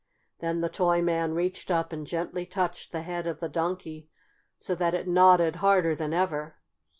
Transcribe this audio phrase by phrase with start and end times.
[0.39, 4.09] Then the toy man reached up and gently touched the head of the Donkey,
[4.57, 6.55] so that it nodded harder than ever.